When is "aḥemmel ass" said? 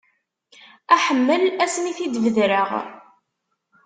0.93-1.75